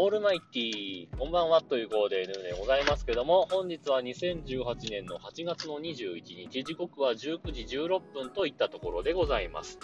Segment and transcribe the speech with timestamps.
[0.00, 9.80] オールマイティー、こんばんはという号で N でございますけども、本日は2018年の8月の21日、時刻は19時16分といったところでございます。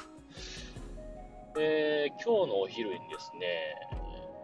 [1.59, 3.75] えー、今日のお昼にですね、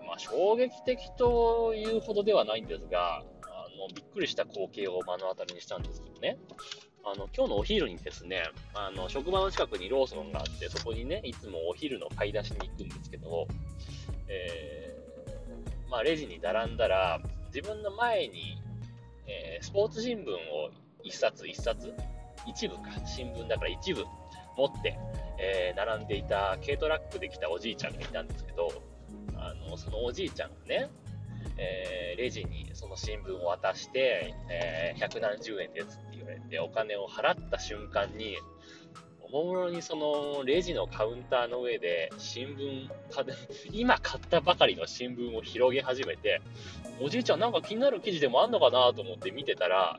[0.09, 3.23] まあ、衝撃的というほどではないんですが、あ
[3.79, 6.37] の、びっくりした光景を目の当たりにしたんですけどね、
[7.05, 8.43] あの、今日のお昼にですね、
[8.75, 13.47] あの、職場の近くにローソンがあって、そこにね、いつもお昼の買い出しに行くんですけど、
[14.27, 15.00] え、
[15.91, 17.21] まあ、レジに並んだら、
[17.53, 18.63] 自分の前に、
[19.27, 20.71] えー、スポーツ新聞を
[21.05, 21.93] 1冊1冊
[22.47, 24.05] 一部か、新聞だから一部
[24.57, 24.97] 持って、
[25.39, 28.71] えー、並んでいた軽トラックで来たおじいちゃんがいたんですけど、
[29.37, 30.91] あの、そのおじいちゃんがね、
[31.59, 38.37] えー、レジにその新聞を渡して、えー、百何十円ですって言われて、お金を払った瞬間に、
[39.33, 42.89] おもむろにそのレジのカウンターの上で新聞、
[43.73, 46.43] 今買ったばかりの新聞を広げ始めて、
[47.01, 49.99] おじいちゃんなんか気になる記事でもあんのかなと思って見てたら、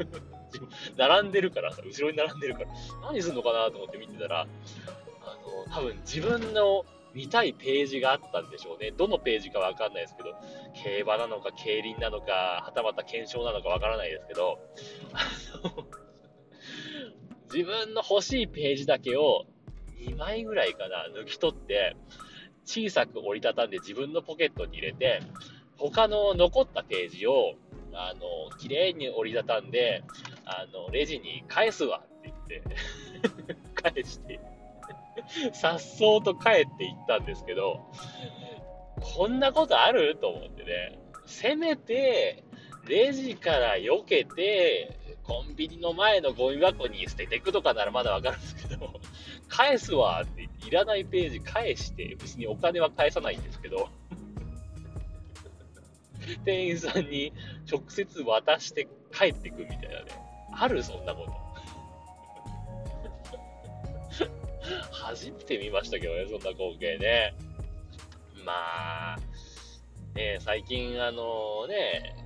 [0.96, 2.66] 並んでるからさ、後ろに並んでるから、
[3.02, 8.92] 何すんのかなと思って見てたら、あの、多分自分の見たいページがあったんでしょうね。
[8.92, 10.34] どのページかわかんないですけど、
[10.82, 14.58] 競馬なのか、競輪なのか、はたまた検証なのかわからないですけど、
[15.12, 16.03] あの
[17.54, 19.46] 自分の欲しいページだけを
[20.00, 21.96] 2枚ぐらいかな、抜き取って、
[22.64, 25.20] 小さく折りたたんで自分のポケットに入れて、
[25.76, 27.54] 他の残ったページを、
[27.92, 30.02] あの、綺麗に折りたたんで、
[30.44, 34.40] あの、レジに返すわって言って 返して
[35.52, 37.80] さっそうと帰っていったんですけど、
[39.00, 40.16] こんなことある？
[40.20, 42.42] と思ってね、せめて、
[42.88, 49.00] レジから避けて、コンビニの前のゴミ箱に捨てていくとかならまだわかるんですけど、
[49.48, 53.88] 返すわって、いらないページ返して、別にお金は返さないんですけど、
[56.44, 57.32] 店員さんに
[57.70, 60.12] 直接渡して帰ってくみたいなね。
[60.52, 61.44] あるそんなこと。
[64.92, 67.34] 初めて見ましたけどね、そんな光景ね。
[68.44, 69.18] まあ、
[70.14, 72.23] ね、最近あのね、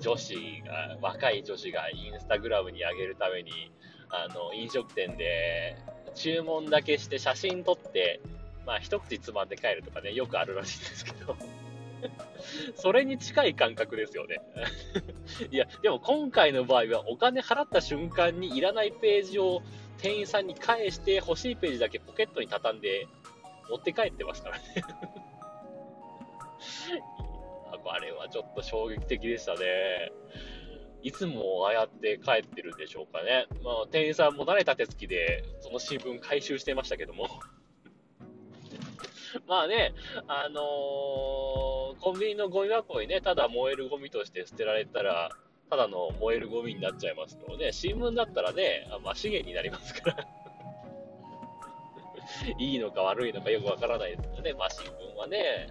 [0.00, 0.34] 女子
[0.66, 3.72] が、若い女子がインスタグラムに上げるために、
[4.10, 5.76] あの、飲食店で
[6.14, 8.20] 注文だけして写真撮って、
[8.66, 11.36] まあ一口つまんで帰るとかね、よくあるらしいんですけど。
[12.76, 14.40] それに近い感覚ですよね。
[15.50, 19.62] いや、でも今回の場合はお金払った瞬間にいらないページを
[19.98, 23.06] 店員さんに返して欲しいページだけポケットに畳んで
[23.68, 24.64] 持って帰ってますからね
[27.86, 30.12] あれはちょっと衝撃的でしたね。
[31.02, 33.46] いつもああやって帰ってるんでしょうかね。
[33.62, 37.28] まあ、店員さんも慣れた手つきで、その新聞回収してましたけども。
[39.46, 39.94] まあね、
[40.26, 40.64] あのー、
[42.00, 45.30] コンビニのゴミ箱にね、ただ燃えるゴミとして捨てられたら、
[45.70, 50.26] ただの燃えるゴミになっちゃいますけどね、新聞だったらね、まあ、資源になりますから
[52.58, 55.68] いいのか悪いのかよくわからないですけどね、まあ新聞はね、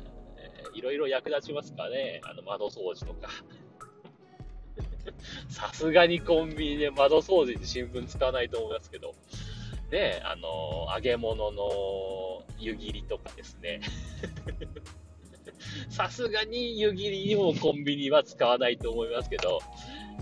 [0.73, 2.21] いろいろ役立ちますかね。
[2.23, 3.29] あの、窓掃除とか。
[5.49, 9.15] さすがにコンビニで窓掃除に新聞使わないと思いますけど、
[9.91, 13.81] ね、あの、揚げ物の湯切りとかですね。
[15.89, 19.59] さすがに湯切りにもコンビニは使わないと思いますけど、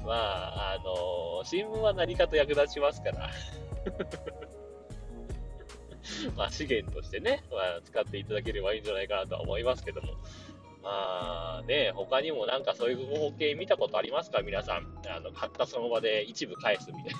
[0.05, 3.29] まあ、あの、新聞は何かと役立ちますから。
[6.37, 10.13] まあ、資源としてね、まあ、使っていただければいいんじゃないかなとは思いますけども。
[10.83, 14.41] まあね、他にもなんかそういう光景見たことありますか？
[14.43, 14.85] 皆さん。
[15.09, 17.19] あの、買ったその場で一部返すみたいな。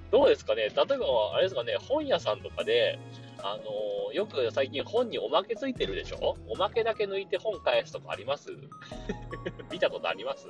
[0.10, 0.62] どうですかね？
[0.62, 0.86] 例えば、
[1.34, 2.98] あれですかね、本屋さんとかで、
[3.42, 6.36] あのー、よく最近本におまけついてるでしょ？
[6.48, 8.48] おまけだけ抜いて本返すとかあります？
[9.70, 10.46] 見たことあります？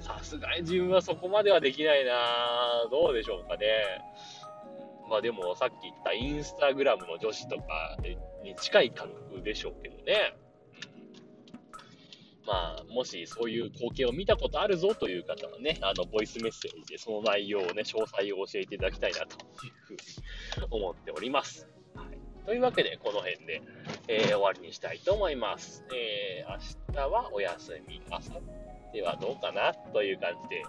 [0.00, 3.66] さすがに自分はそこまではできないなどうでしょうかね。
[5.08, 7.96] まあでもさっき言ったインスタグラムの女子とか
[8.42, 10.36] に近い感覚でしょうけどね。
[12.46, 19.98] まあ、もしそういう光景を見たことあるぞという方はね、あの、ボイスメッセージでその内容をね、詳細を教えていただきたいなというふうに
[20.70, 21.68] 思っております。
[21.94, 22.18] はい。
[22.44, 23.62] というわけで、この辺で、
[24.08, 25.84] えー、終わりにしたいと思います。
[25.94, 28.02] えー、明日はお休み、
[28.92, 30.62] ではどうかなという感じで、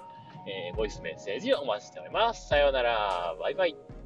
[0.47, 2.47] えー、ボイスメッセージをお待ちしております。
[2.47, 3.35] さようなら。
[3.39, 4.02] バイバイ。